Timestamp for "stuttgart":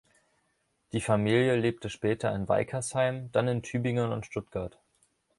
4.25-4.79